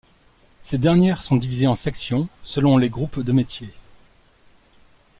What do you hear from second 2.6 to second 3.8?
les groupes de métiers.